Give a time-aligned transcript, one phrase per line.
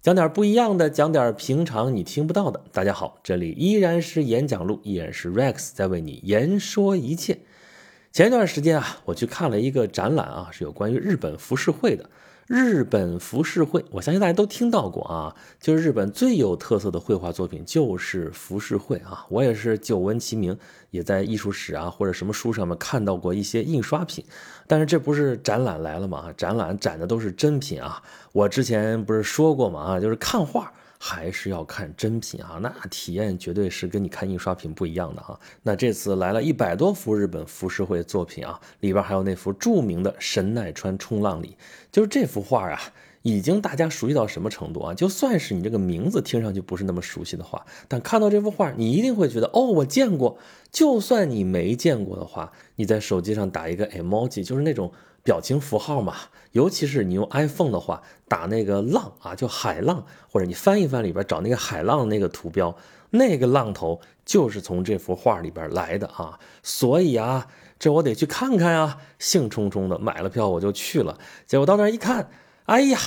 [0.00, 2.62] 讲点不一样的，讲点平常你听不到的。
[2.72, 7.40] 大家好，这里依然是演讲录，依然是 Rex 在为你言说一切。
[8.12, 12.08] 前一段时间啊，我去看了一个展览啊，是有关于日本浮世绘的。
[12.48, 19.26] 日本浮世绘，我相信大家都听到过啊，就是日本最有特色的绘画作品就是浮世绘啊。
[19.28, 20.58] 我也是久闻其名，
[20.90, 24.24] 也在艺术史啊或者什么书上面看到过一些印刷品。
[24.66, 26.32] 但是这不是展览来了吗？
[26.38, 28.02] 展览展的都是真品啊。
[28.32, 29.80] 我之前不是说过吗？
[29.82, 30.72] 啊，就是看画。
[31.00, 35.38] 还是要看真品啊，那体验绝对是跟你看印刷品不一样的啊。
[35.62, 41.56] 那这次来了一百多幅日本浮世绘作品啊，里边还有那幅著名的神奈川冲浪里，
[41.92, 42.80] 就是这幅画啊，
[43.22, 44.92] 已经大家熟悉到什么程度啊？
[44.92, 50.38] 就算是你这个名字听上去不是那么熟悉的话，但看到这幅画，你一定会觉得哦，我见过。
[50.72, 54.92] 就算你没见过的话，你在手机上打一个 emoji，就是那种。
[55.22, 56.14] 表情符号嘛，
[56.52, 62.74] 尤其是你用 iPhone 的话，打那个浪啊，就海浪，或者你翻一翻里边找那个海浪那个图标，
[63.10, 66.38] 那个浪头就是从这幅画里边来的啊。
[66.62, 71.18] 所以啊，这我得去看看啊，兴冲冲的买了票我就去了。
[71.46, 72.30] 结果到那儿一看，
[72.64, 72.98] 哎呀，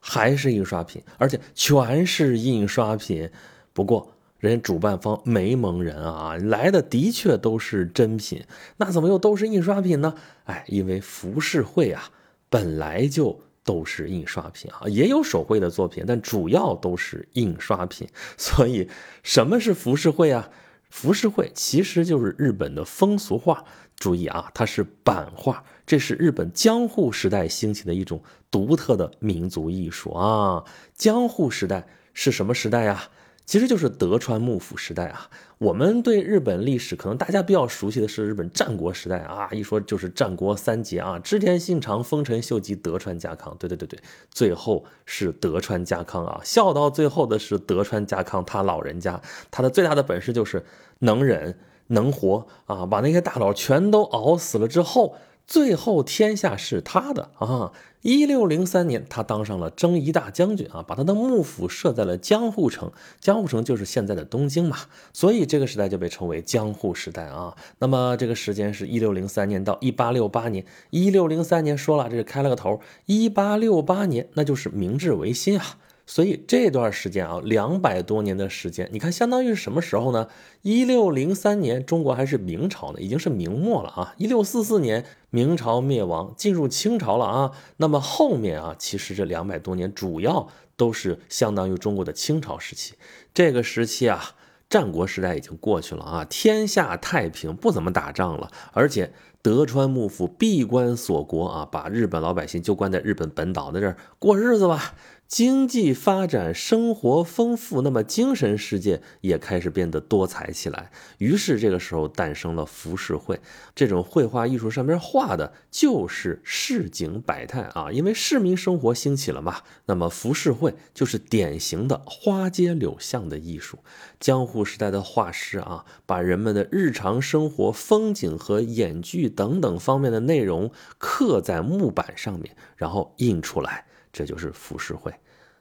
[0.00, 3.30] 还是印刷品，而且全是印刷品。
[3.72, 4.13] 不过。
[4.44, 8.44] 人家主办方没蒙人啊，来的的确都是真品，
[8.76, 10.14] 那怎么又都是印刷品呢？
[10.44, 12.10] 哎，因为浮世绘啊，
[12.50, 18.06] 本来就都是印刷品啊，也有手绘的作品，但主要都是印刷品。
[18.36, 18.88] 所以，
[19.22, 20.50] 什么是浮世绘啊？
[20.90, 23.64] 浮世绘其实就是日本的风俗画。
[23.96, 30.64] 注意啊，它是版画，这是日本江户时代兴起的一种独特的民族艺术啊。
[30.94, 33.04] 江户时代是什么时代呀？
[33.46, 35.28] 其实就是德川幕府时代啊。
[35.58, 43.56] 我们对日本历史可能大家比较熟悉的是日本战国时代啊，一说就是战国三杰啊，织田信长、丰臣秀吉、德川家康。
[43.58, 43.98] 对对对对，
[44.30, 50.64] 最后是德川家康啊，笑到最后的是德川家康，他老人家他的最大的本事就是
[50.98, 55.16] 能忍能活啊，把那些大佬全都熬死了之后。
[55.46, 57.72] 最后天下是他的啊！
[58.00, 64.76] 一六零三年，他当上了征夷大将军啊，把他的幕府设在了江户城，江户城就是现在的东京嘛，
[65.12, 67.56] 所以这个时代就被称为江户时代啊。
[67.78, 75.78] 那么这个时间是一六零三年到一八六八年，一六零三年说了，这是开了个头，一八六八年那就是明治维新啊。
[76.06, 80.28] 所以这段时间啊，两百多年的时间，你看相当于是什么时候呢？
[80.62, 84.14] 一六零三年，中国还是明朝呢，已经是明末了啊。
[84.18, 87.52] 一六四四年，明朝灭亡，进入清朝了啊。
[87.78, 92.94] 那么后面啊，其实这两百多年主要都是相当于中国的清朝时期。
[93.32, 94.34] 这个时期啊，
[94.68, 99.12] 战国时代已经过去了啊，天下太平，不怎么打仗了，而且
[99.44, 104.94] 德川幕府闭关锁国啊，把日本老百姓就关在日本本岛的这儿过日子吧。
[105.26, 110.90] 经济发展，生活丰富，那么精神世界也开始变得多彩起来。
[111.18, 113.40] 于是这个时候诞生了浮世绘，
[113.74, 119.62] 这种绘画艺术上面画的就是市井百态啊，因为市民生活兴起了嘛。
[119.86, 123.78] 那么浮世绘就是典型的花街柳巷的艺术。
[124.20, 133.86] 江户时代的画师啊，把人们的日常生活风景和演剧等等方面的内容刻在木板上面，然后印出来。
[134.16, 135.12] 这就是浮世绘，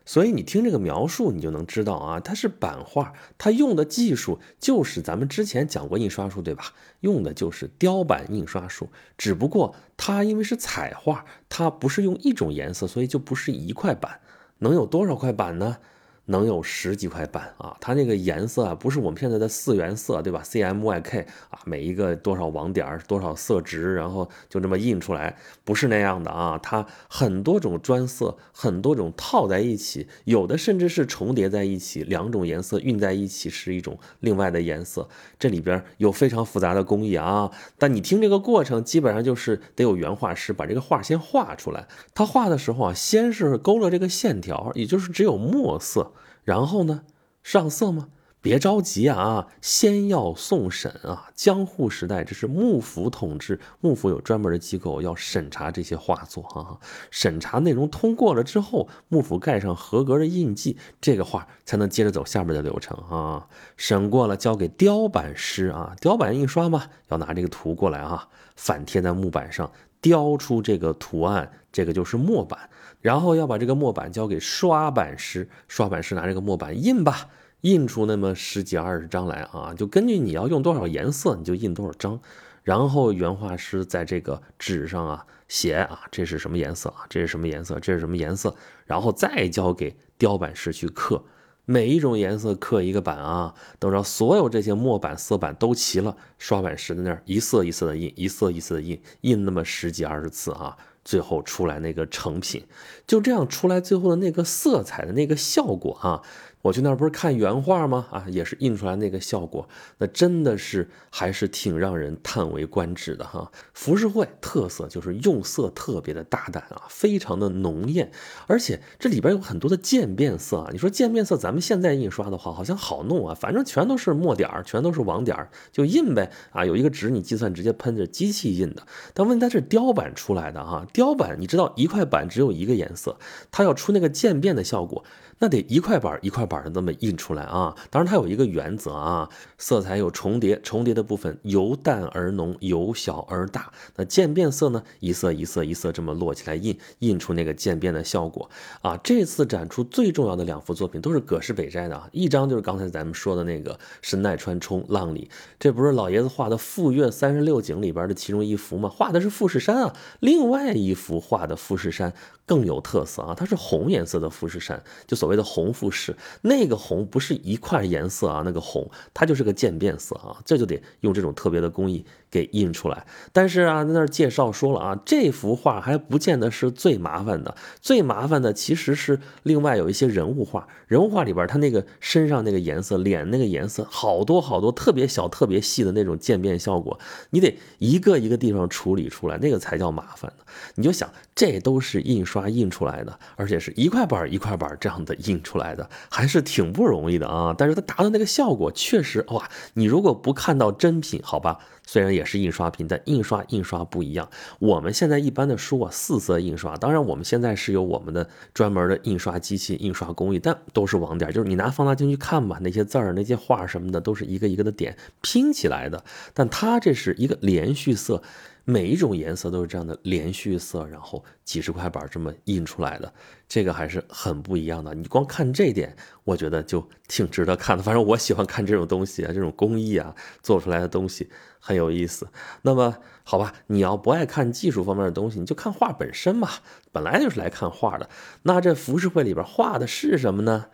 [0.05, 6.65] 所以你听这个描述，你就能知道啊，它是版画，它用的技术就是咱们之前讲过印刷术，对吧？
[6.99, 14.19] 用的就是雕版印刷术，只不过它因为是彩画，它不是用一种颜色，所以就不是一块板，
[14.59, 15.77] 能有多少块板呢？
[16.25, 17.75] 能有十几块板啊！
[17.81, 25.35] 它那个颜色啊，不是我们现在的四原色，对吧？CMYK 啊，每一个多少网点多少色值，然后就这么印出来，
[25.65, 26.57] 不是那样的啊！
[26.63, 35.09] 它很多种专色，很多种套在一起，有的甚至是重叠在一起，两种颜色晕在一起是一种另外的颜色。
[35.37, 37.51] 这里边有非常复杂的工艺啊！
[37.77, 41.85] 但你听这个过程，基本上就是得有原画师把这个画先画出来。
[42.15, 46.12] 他画的时候啊，先是勾勒这个线条，也就是只有墨色。
[46.43, 47.03] 然后呢，
[47.41, 48.09] 上色吗？
[48.41, 51.29] 别着急啊，先要送审啊。
[51.33, 56.77] 江户时代这是幕府统治，幕府有专门的机构要审查这些画作啊。
[57.09, 63.47] 审查内容通过了之后，幕府盖上合格的印记，这个画才能接着走下面的流程啊。
[63.77, 65.95] 审过了，交给雕版师啊。
[66.01, 72.69] 雕版印刷嘛，要拿这个图过来啊，反贴在木板上，雕出这个图案，这个就是墨板。
[73.01, 77.27] 然后要把这个墨板交给刷版师，刷版师拿这个墨板印吧，
[77.59, 82.17] 印出那么十几二十张来啊，就根据你要用多少颜色，你就印多少张。
[82.63, 87.03] 然后原画师在这个纸上啊写啊，这是什么颜色啊？
[87.09, 87.77] 这是什么颜色？
[87.81, 88.55] 这是什么颜色？
[88.85, 91.25] 然后再交给雕版师去刻，
[91.65, 93.53] 每一种颜色刻一个版啊。
[93.79, 100.77] 等着所有这些墨版、色板都齐了，刷版师在那儿一色一色的印，一色一色的印，印那么十几二十次啊。
[101.03, 102.63] 最后出来那个成品，
[103.05, 106.21] 就这样出来最后的那个色彩的那个效果啊。
[106.63, 108.07] 我去那儿不是看原画吗？
[108.09, 109.67] 啊，也是印出来那个效果，
[109.97, 113.51] 那真的是还是挺让人叹为观止的哈。
[113.73, 118.09] 浮世绘特色就是用色特别的大胆啊，非常的浓艳，
[118.47, 120.69] 而且这里边有很多的渐变色啊。
[120.71, 126.65] 你说渐变色，咱们现在印刷的话好像好弄啊，反正全都是墨点儿，全都是网点儿，就印呗啊。
[126.65, 133.17] 有一个纸你计算直接喷着机器印的，但问题它是雕版出来的哈，雕版你知道一块板只有一个颜色，
[133.51, 135.03] 它要出那个渐变的效果。
[135.43, 137.75] 那得一块板一块板的这么印出来啊！
[137.89, 143.69] 当然它有一个原则啊，色彩有重叠，重叠的部分由淡而浓，由小而大。
[143.97, 148.49] 那渐变色呢，一色一色一色这么摞起来印，印出那个渐变的效果
[148.81, 148.97] 啊！
[149.03, 155.29] 这次展出最重要的两幅作品都是葛饰北斋的啊，一张就是刚才咱们说的那个是奈川冲浪里，
[155.59, 158.87] 这不是老爷子画的《富岳三十六景》里边的其中一幅吗？
[158.87, 162.13] 画的是富士山啊，另外一幅画的富士山。
[162.45, 163.33] 更有特色啊！
[163.33, 166.15] 它是红颜色的富士山，就所谓的红富士。
[166.41, 173.05] 那个红不是一块颜色啊，那个红它就是个渐变色啊，这就得用这种特别的工艺给印出来。
[173.31, 180.67] 但是啊，在那介绍说了啊，这幅画还不见得是最麻烦的，最麻烦的其实是另外有一些人物画。
[180.87, 186.99] 人物画里边，他那个身上那个颜色，脸那个颜色，好多好多特别小、特别细的那种渐变效果，
[187.29, 190.43] 你得一个一个地方处理出来，那个才叫麻烦呢。
[190.75, 197.55] 你就想，这都是印刷印出来的，而且是一块板一块板这样的印出来的，还是挺不容易的啊。
[197.57, 201.57] 但是它达到那个效果，确实哇，你如果不看到真品，好吧，
[201.87, 204.29] 虽然也是印刷品，但印刷印刷不一样。
[204.59, 216.03] 我们现在一般的书啊，四色印刷，当然我们现在是有我们的专门的印刷机器、印刷工艺，但都是网点，就是你拿放大镜去看吧，那些字儿、那些画什么的，都是一个一个的点拼起来的。
[216.33, 218.21] 但它这是一个连续色。
[218.65, 223.13] 每一种颜色都是这样的连续色，然后几十块板这么印出来的，
[223.47, 224.93] 这个还是很不一样的。
[224.95, 227.83] 你光看这点，我觉得就挺值得看的。
[227.83, 231.29] 反正我喜欢看这种东西啊，这种工艺啊做出来的东西
[231.59, 232.29] 很有意思。
[232.61, 236.49] 那么好吧，你要不爱看技术方面的东西，你就看画本身嘛，
[236.93, 238.09] 本来就是来看画的。
[238.43, 240.67] 那这浮世绘里边画的是什么呢？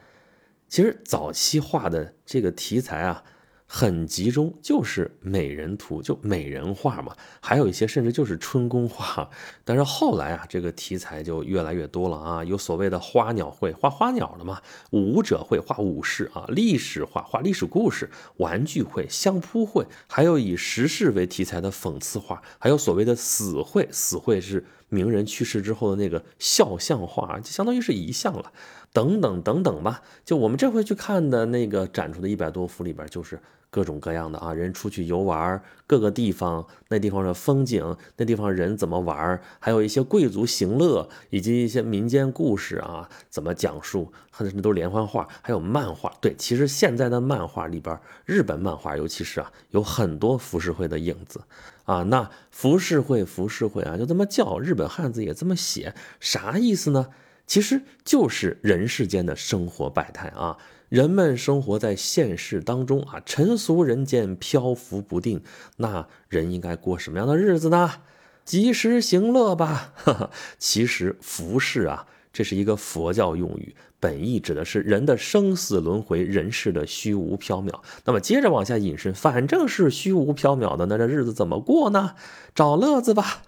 [0.68, 3.24] 其实早期画的这个题材啊。
[3.72, 9.30] 很集中，就是美人图，就美人画嘛，还有一些甚至就是春宫画。
[9.64, 14.58] 但是后来啊，这个题材就越来越多了啊，有所谓的花鸟绘，画花鸟的嘛；
[14.90, 18.08] 武者绘，画武士啊；历史画，画历史故事；
[18.38, 28.52] 玩具绘，相扑绘，还有以时事为题材的讽刺画，还有所谓的死绘，死绘是名人去世之后的那个肖像画，就相当于是遗像了，
[28.92, 30.02] 等等等等吧。
[30.26, 33.40] 就我们这回去看的那个展出的一百多幅里边，就是。
[33.72, 46.12] 各种各样的啊，人出去游玩，各个地方那地方的风景，那地方人怎么玩，还有一些贵族行乐，以及一些民间故事啊，怎么讲述，很多都是连环画，还有漫画。
[46.20, 51.42] 对，其实现在的漫画里边，日本漫画尤其是啊，有很多浮世绘的影子
[51.86, 52.02] 啊。
[52.04, 57.10] 那浮世绘，浮世绘啊，就这么叫，日本汉字也这么写，啥意思呢？
[57.46, 60.58] 其实就是人世间的生活百态啊。
[60.90, 65.42] 人们生活在现世当中啊，尘俗人间漂浮不定，
[65.78, 68.02] 那人应该过什么样的日子呢？
[68.44, 69.94] 及时行乐吧。
[70.58, 73.76] 其实服饰啊，这是一个佛教用语。
[74.00, 77.82] 本意指的是人的生死轮回，人世的虚无缥缈。
[78.06, 82.16] 那么接着往下引申，反正是虚无缥缈的，那这日子怎么过呢？
[82.56, 83.44] 找乐子吧。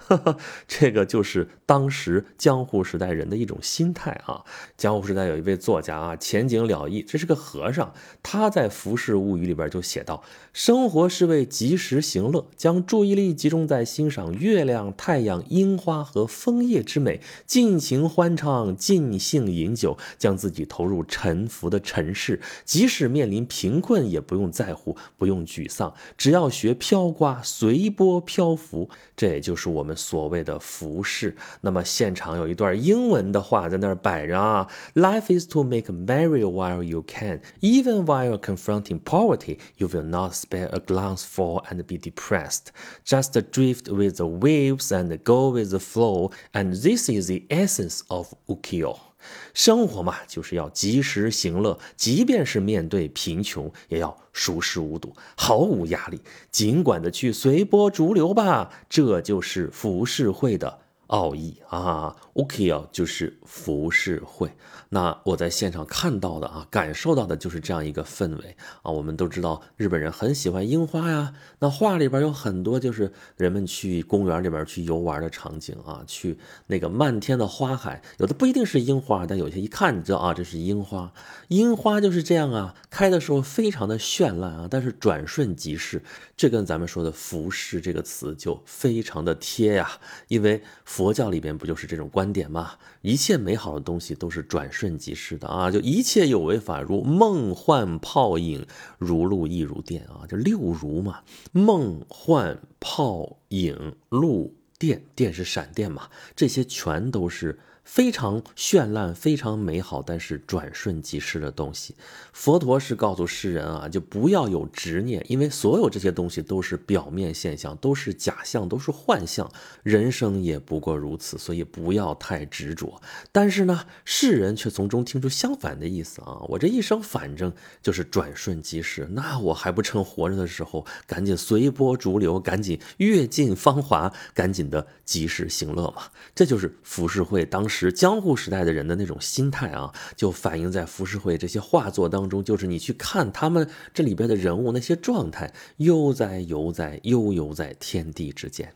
[0.67, 4.43] 这个就是当时江户时代人的一种心态啊。
[4.77, 20.40] 江户时代有一位作家啊，钱景了义，这是个和尚，他在《浮世物语》里边就写道：生活是为及时行乐，将注意力集中在欣赏月亮、太阳、樱花和枫叶之美，尽情欢唱，尽兴饮酒，将。
[20.41, 28.89] 自己投入沉浮的尘世，即使面临贫困，也不用在乎，不用沮丧，只要学飘刮，随波漂浮。
[29.15, 31.35] 这也就是我们所谓的浮世。
[31.61, 39.59] 那么现场有一段英文的话在那儿摆着啊：Life is to make merry while you can, even while confronting poverty.
[39.77, 42.71] You will not spare a glance for and be depressed.
[43.05, 46.31] Just drift with the waves and go with the flow.
[46.53, 49.10] And this is the essence of ukiyo.
[49.53, 58.71] 生活嘛，就是要及时行乐，即便是面对贫穷，也要熟视无睹，毫无压力，尽管的去随波逐流吧。
[58.89, 60.80] 这就是浮世绘的
[61.11, 62.15] 奥义啊。
[62.33, 64.49] Ukiyo 就是浮世绘。
[64.93, 68.91] 那我在现场看到的啊，感受到的就是这样一个氛围啊。
[68.91, 76.37] 我们都知道日本人很喜欢樱花呀，那画里边有很多就是人们去公园里边去游玩的场景啊，去
[76.67, 81.11] 那个漫天的花海，有的不一定是樱花，但有些一看你知道啊，这是樱花。
[81.49, 86.01] 樱花就是这样啊，开的时候非常的绚烂啊，但是转瞬即逝。
[86.35, 89.89] 这跟咱们说的浮世这个词就非常的贴呀，
[90.27, 90.63] 因为
[91.01, 92.73] 佛教里边不就是这种观点吗？
[93.01, 98.67] 一切美好的东西都是转瞬即逝的啊，就一切有为法如梦幻泡影，
[98.99, 107.57] 如露亦如电啊，就六如嘛，梦幻泡影露电，电是闪电嘛，这些全都是。
[107.91, 111.93] 非常绚烂、非常美好，但是转瞬即逝的东西。
[112.31, 119.51] 佛陀是告诉世人啊，就不要有执念，因为所有这些东西都是表面现象，都是假象，都是幻象。
[119.83, 123.01] 人生也不过如此，所以不要太执着。
[123.29, 126.39] 但是呢，世人却从中听出相反的意思啊！
[126.47, 136.03] 我这一生反正就是转瞬即逝，那我还不趁活着的时候赶紧随波逐流，赶紧阅尽芳华，赶紧的及时行乐嘛？
[136.33, 137.67] 这就是浮世绘当。
[137.67, 142.43] 时江户时代的人的那种心态啊，就反映在浮世绘这些画作当中。
[142.43, 148.73] 就是你去看他们这里边的人物那些状态，悠哉悠哉悠游在天地之间。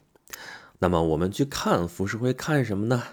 [0.80, 3.04] 那么我们去看浮世绘看什么呢？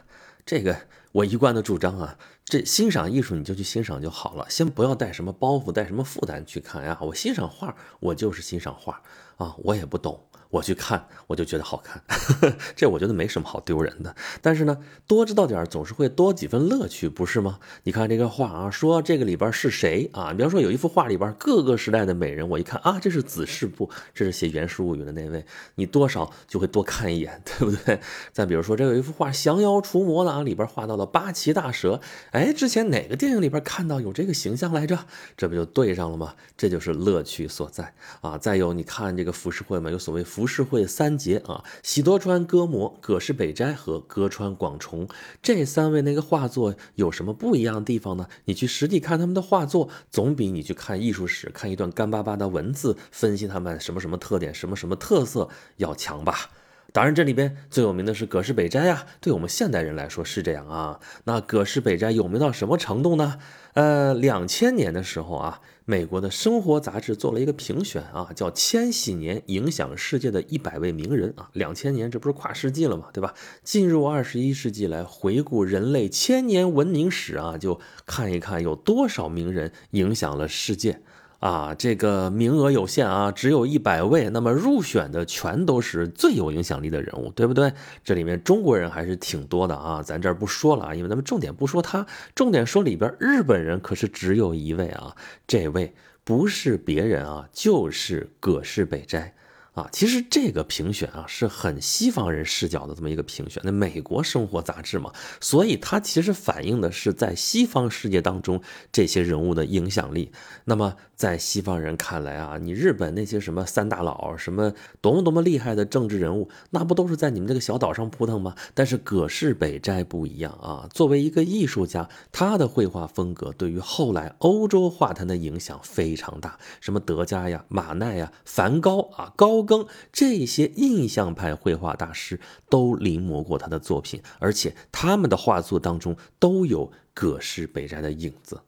[0.46, 0.76] 这个
[1.11, 2.16] 我一贯的主张啊，
[2.52, 6.99] 这欣赏艺术你就去欣赏就好了，先不要带什么包袱带什么负担去看呀。
[7.00, 9.00] 我欣赏画，我就是欣赏画
[9.38, 10.21] 啊，我也不懂。
[10.50, 12.02] 我去看，我就觉得好看，
[12.76, 14.14] 这我觉得没什么好丢人的。
[14.42, 17.59] 但是呢，多知道点总是会多几分乐趣，不是吗？
[17.85, 20.35] 你看这个画啊，说这个里边是谁啊？
[20.35, 25.42] 比方说有一幅画里边各个时代的美人，我一看啊，这是子氏部，这是写《源氏物语》的那位，
[25.76, 27.99] 你多少就会多看一眼，对不对？
[28.30, 35.06] 再比如说，这有一幅画《降妖除魔》的啊，里边画到了八岐大蛇，哎，哎之前哪个电影里边看到有这个形象来着？
[35.37, 36.34] 这不就对上了吗？
[36.56, 38.38] 这就是乐趣所在啊！
[38.38, 40.46] 再有，你看这个浮世绘嘛，有所谓浮。
[40.46, 45.08] 世绘三杰啊，喜多川歌模、葛饰北斋和歌川广重
[45.40, 48.26] 这三位那个画作有什么不一样的地方呢？
[48.44, 56.50] 你去实地看他们的画作，总比你去看艺术史看一段干巴巴的文字分析他们什么什么特点、什么什么特色要强吧？
[56.92, 61.00] 当然，这里边最有名的是葛饰北斋呀，对我们现代人来说是这样啊。
[61.25, 63.38] 那葛饰北斋有名到什么程度呢？
[63.72, 65.61] 呃，两千年的时候啊。
[65.84, 73.08] 美国的生活杂志做了一个评选啊，叫“千禧年影响世界的一百位名人”啊，两千年这不是跨世纪了吗？
[73.12, 73.34] 对吧？
[73.64, 81.02] 进入二十一世纪来回顾人类千年文明史啊，就看一看有多少名人影响了世界。
[81.42, 84.30] 啊，这个名额有限啊，只有一百位。
[84.30, 87.72] 那么入选的全都是最有影响力的人物，对不对？
[88.04, 92.06] 这里面中国人还是挺多的啊，咱这儿不说了啊，因为咱们重点不说他，
[92.37, 99.34] 重点说里边日本人可是只有一位啊，这位不是别人啊，就是葛饰北斋。
[99.75, 105.11] 啊，其实这个评选啊是很西方人视角的这么一个评选，那美国生活杂志嘛，
[105.41, 108.61] 所以它其实反映的是在西方世界当中
[108.93, 110.31] 这些人物的影响力。
[110.67, 118.55] 那么在西方人看来啊，你日本那些什么三大佬，什么多么多么厉害的政治人物，那不都是在你们这个小岛上扑腾吗？
[118.75, 129.62] 但是葛饰北斋不一样啊，作为一个艺术家，他的绘画风格对于后来欧洲画坛的影响非常大，什么德加呀、马奈呀、梵高啊、高。
[129.62, 138.61] 更这些印象派绘画大师都临摹过他的作品，而且他们的画作当中都有葛饰北斋的影子。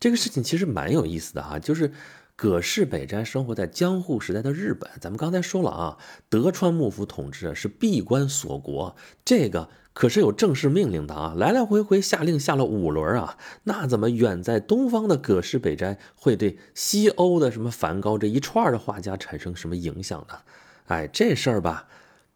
[0.00, 1.92] 这个事情其实蛮有意思的哈，就是
[2.36, 4.88] 葛饰北斋生活在江户时代的日本。
[5.00, 9.68] 咱们刚才说了啊，德川幕府统治是闭关锁国，这个。
[9.98, 20.36] 可是有正式命令的啊，来来回回下令下了五轮啊，那怎么远在东方的葛饰北斋会对西欧的什么梵高这一串的画家产生什么影响呢？
[20.86, 21.88] 哎，这事儿吧。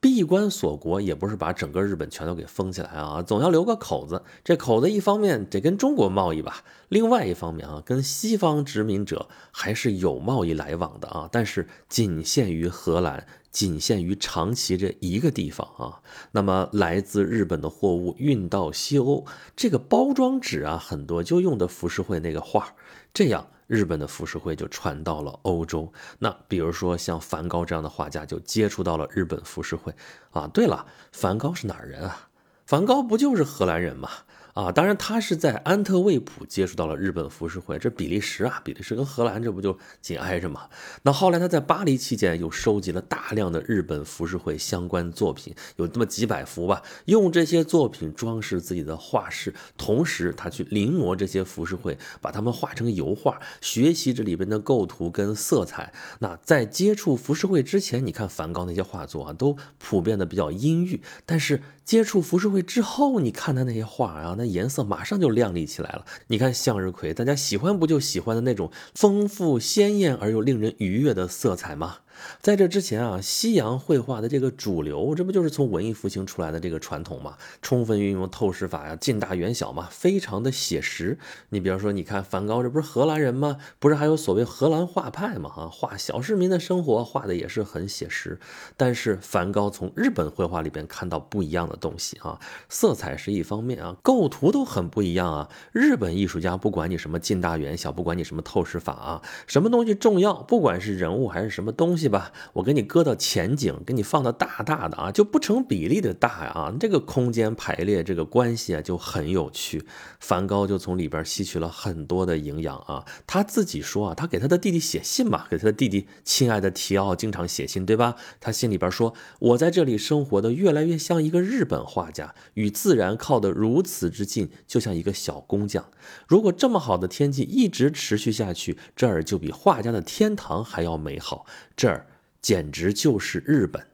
[0.02, 4.24] 闭关锁国也不是把整个日本全都给封起来啊，总要留个口子。
[4.42, 11.28] 这口子一方面得跟中国贸易吧，另外一方面啊，跟西方殖民者还是有贸易来往的啊。
[11.30, 16.00] 但是仅限于荷兰，仅限于长崎这一个地方啊。
[16.32, 22.74] 那么来自日本的货物运到西欧，这个包装纸啊，很多就用的浮世绘那个画，
[23.14, 23.46] 这样。
[23.72, 29.90] 日本的浮世绘就传到了欧洲，那比如说像梵高这样的画家就接触到了日本浮世绘
[30.30, 30.46] 啊。
[30.52, 32.28] 对了，梵高是哪儿人啊？
[32.66, 34.10] 梵高不就是荷兰人吗？
[34.54, 40.68] 啊，当然他是在安特卫普接触到了日本浮世绘，这比利时啊，比利时跟荷兰这不就紧挨着吗？
[41.04, 55.94] 那后来他在巴黎期间又收集了大量的日本浮世绘相关作品，有这么几百幅吧，用这些作品装饰自己的画室，同时他去临摹这些浮世绘，把它们画成油画，学习这里边的构图跟色彩。
[56.18, 61.62] 那在接触浮世绘之前，你看梵高那些画作啊，都普遍的比较阴郁，但是。
[61.84, 66.04] 接触浮世绘之后，你看他那些画啊，那颜色马上就亮丽起来了。
[66.28, 71.98] 你看向日葵，大家喜欢不就喜欢的那种丰富鲜艳而又令人愉悦的色彩吗？
[72.40, 77.36] 在这之前啊，西洋绘画的这个主流，这不就是从文艺复兴出来的这个传统吗？
[77.60, 81.18] 充分运用透视法呀，近大远小嘛，非常的写实。
[81.50, 83.58] 你比方说，你看梵高，这不是荷兰人吗？
[83.78, 85.50] 不是还有所谓荷兰画派吗？
[85.56, 88.38] 啊，画小市民的生活，画的也是很写实。
[88.76, 92.38] 但是梵高从日本绘画里边看到不一样的东西啊，
[92.68, 95.48] 色彩是一方面啊，构图都很不一样啊。
[95.72, 102.11] 日本艺术家不管你什么近大远小，不管你什么透视法啊，什么东西重要，不管是人物还是什么东西。
[102.12, 109.84] 吧，我给你搁到前景，给你放的大大的啊，就不成比例的大呀啊，这个空间排列这个关系啊就很有趣。
[110.20, 113.04] 梵高就从里边吸取了很多的营养啊。
[113.26, 118.14] 他自己说啊，他给他的弟弟写信嘛，给他的弟弟亲爱的提奥经常写信，对吧？
[118.38, 125.86] 他信里边说，我在这里生活的越来越像一个日本画家，与自然靠得如此之近，就像一个小工匠。
[126.28, 131.46] 如果这么好的天气一直持续下去，这儿就比画家的天堂还要美好。
[131.74, 132.01] 这儿。
[132.42, 133.86] 简直就是日本。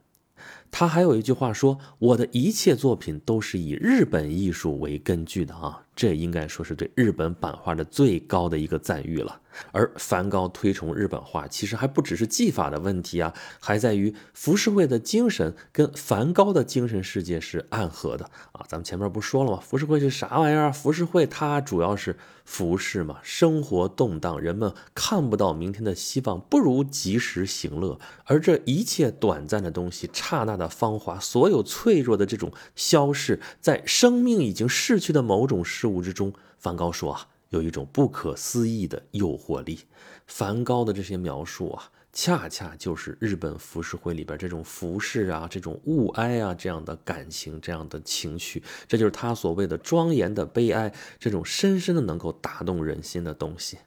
[0.71, 9.41] 他还有一句话说：“我的一切作品都是以日本艺术为根据的啊。”这应该说是对日本版画的最高的一个赞誉了。
[9.73, 18.63] 而梵高推崇日本画，其实还不只是技法的问题啊，还在于浮世绘的精神跟梵高的精神世界是暗合的啊。
[18.69, 19.59] 咱们前面不说了吗？
[19.61, 20.71] 浮世绘是啥玩意儿？
[20.71, 22.15] 浮世绘它主要是
[22.45, 27.99] 服饰嘛，生活动荡，人们看不到明天的希望，不如及时行乐。
[28.23, 35.88] 而这一切短暂的东西，刹那的芳华，所有脆弱的这种消逝，在生命已经逝去的某种事。
[35.89, 39.79] 物之中，梵高说啊，有一种不可思议的诱惑力。
[40.27, 53.79] 梵高的这些描述啊，恰恰就是日本浮世绘里边这种服饰啊、这种物哀啊这样的感情、这样的情绪，这就是他所谓的庄严的悲哀，这种深深的能够打动人心的东西。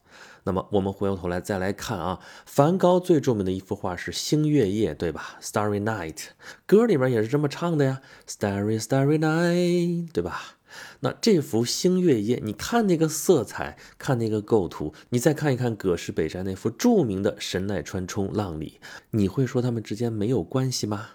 [0.45, 6.25] 那么我们回过头来再来看啊，梵高最著名的一幅画是《星月夜》，对吧？Starry Night，
[6.67, 10.57] 歌里面也是这么唱的呀，Starry Starry Night，对吧？
[11.01, 18.81] 那这幅星月夜，你看那个色彩，看那个构图，你再看一看葛饰北斋那幅著名的神奈川冲浪里，
[19.11, 21.09] 你会说他们之间没有关系吗？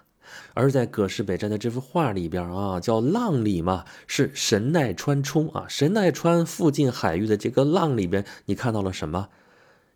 [0.53, 9.29] 而在葛饰北斋的这幅画里边啊，叫浪里嘛，是神奈川冲啊，神奈川附近海域的这个浪里边，你看到了什么？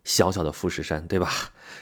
[0.04, 1.30] 小小的富士山，对吧？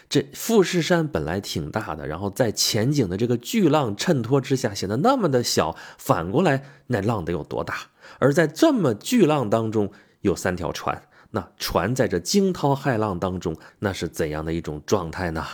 [0.08, 5.76] 这富士山本来挺大的，然后在前景的这个巨浪衬托之下，显得那么的小。
[5.96, 7.74] 反过来，那浪得有多大？
[8.18, 15.46] 而在这么巨浪当中，有三条船，那船在这惊涛骇浪当中，那是怎样的一种状态呢？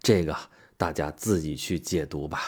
[0.00, 0.36] 这个
[0.76, 2.40] 大家自己去解读吧。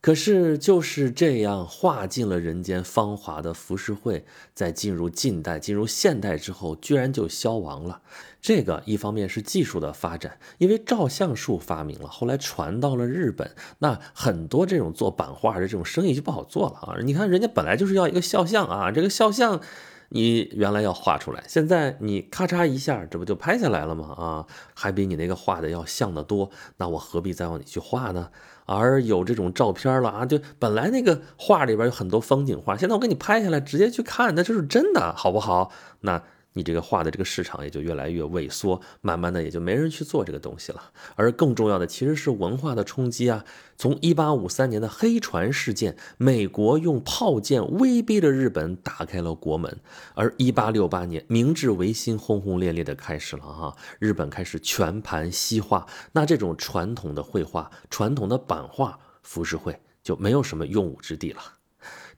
[0.00, 8.00] 可是就是这样画尽了人间芳华的浮世绘，在进入近代、进入现代之后，居然就消亡了。
[8.40, 16.96] 这个一方面是技术的发展，因为照相术发明了，后来传到了日本，那很多这种做版画的这种生意就不好做了啊。
[17.02, 19.60] 你看人家本来就是要一个肖像啊，这个肖像
[20.08, 24.14] 你原来要画出来，现在你咔嚓一下，这不就拍下来了吗？
[24.16, 28.30] 啊，还比你那个画的要像的多，那我何必再往你去画呢？
[28.78, 35.72] 而有这种照片了啊，就本来那个画里边有很多风景画，现在我给你拍下来，直接去看，那就是真的，好不好？
[36.02, 40.90] 那你这个画的这个市场也就越来越萎缩，慢慢的也就没人去做这个东西了。
[41.14, 43.44] 而更重要的其实是文化的冲击啊，
[43.76, 49.80] 从一八五三年的黑船事件，美国用炮舰威逼着日本打开了国门，
[50.14, 61.40] 而一八六八年明治维新轰轰烈烈的开始了哈，日本开始全盘西化，那这种传统的绘画、传统的版画、浮世绘就没有什么用武之地了。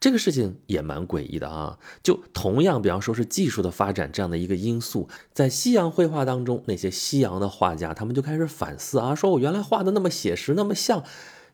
[0.03, 1.79] 这个事情也蛮诡异的啊！
[2.03, 11.05] 就同样，比方说是技术的发展这样的一个因素，在西洋绘画当中，那些西洋的画家他们就开始反思啊，说我原来画的那么写实，那么像。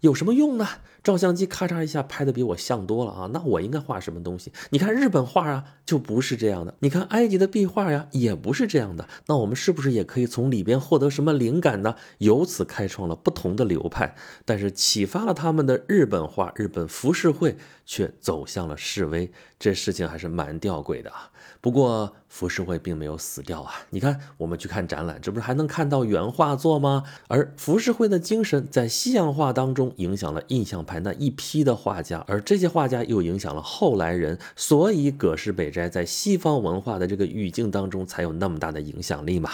[0.01, 0.69] 有什么用呢？
[1.03, 4.53] 照相机咔嚓一下拍的比我像多了啊，那我应该画什么东西？
[4.71, 9.09] 你看日本画啊，就不是这样的；你看埃及的壁画呀，也不是这样的。
[9.27, 11.95] 那我们是不是也可以从里边获得什么灵感呢？
[12.19, 17.57] 由此开创了不同的流派，但是启发了他们的日本画、日本浮世绘
[17.87, 21.31] 却走向了示威，这事情还是蛮吊诡的啊。
[21.61, 23.73] 不过浮世绘并没有死掉啊！
[23.91, 27.03] 你看，我们去看展览，这不是还能看到原画作吗？
[27.27, 39.51] 而浮世绘的精神在西洋画当中影响了印象派那一批的画家，而这些画家又影响了后来人，所以葛饰北斋在西方文化的这个语境当中才有那么大的影响力嘛。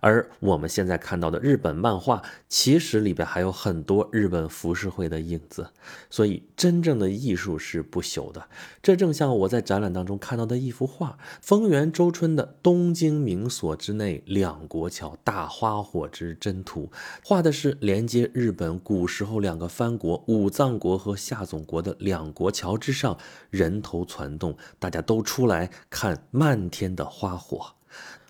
[0.00, 5.66] 而我们现在看到的日本漫画，其实里边还有很多日本浮世绘的影子，
[6.08, 8.44] 所以真正的艺术是不朽的。
[8.80, 11.18] 这正像我在展览当中看到的一幅画。
[11.40, 16.90] 丰原周春的《东京名所之内两国桥大花火之真图》，
[17.24, 23.16] 画的是连接日本古时候两个藩国武藏国和夏总国的两国桥之上，
[23.50, 27.74] 人头攒动，大家都出来看漫天的花火。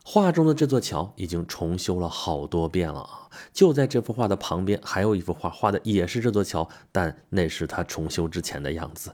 [0.09, 3.29] 画中的这座桥已经重修了好多遍了啊！
[3.53, 9.13] 就在这幅画的旁边，还有一幅画，画的也是这座桥，但那是他重修之前的样子。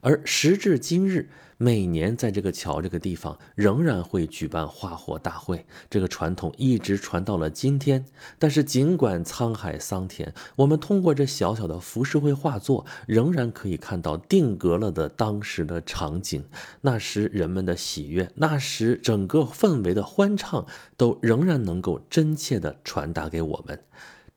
[0.00, 1.30] 而时至今日，
[1.62, 8.04] 每年在这个桥这个地方仍然会举办花火大会，这个传统一直传到了今天。
[8.36, 16.44] 但是尽管沧海桑田，我们通过这小小的浮世绘画作，仍然可以看到定格了的当时的场景。
[16.80, 23.84] 那时人们的喜悦，那时整个氛围的欢畅，都仍然能够真切地传达给我们。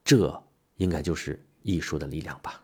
[0.04, 0.44] 这
[0.76, 2.62] 应该就是艺术的力量吧。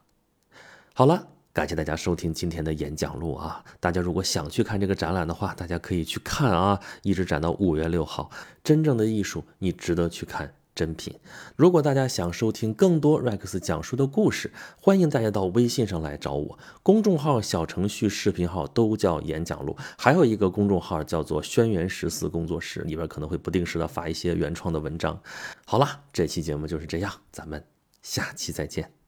[0.93, 1.30] 好了。
[1.53, 3.61] 感谢大家收听今天的演讲录啊！
[3.81, 8.31] 大家如果想去看这个展览的话，大家可以去看啊，一直展到五月六号。
[8.63, 11.13] 真正的艺术，你值得去看真品。
[11.57, 14.49] 如果大家想收听更多 Rex 讲述的故事，
[14.81, 16.57] 欢迎大家到微信上来找我。
[16.81, 25.21] 公众号、小程序、视频号都叫演讲录，还有一个公众号叫做轩辕十四工作室，里边可能会不定时的发一些原创的文章。
[25.65, 27.61] 好了，这期节目就是这样，咱们
[28.01, 29.00] 下期再见。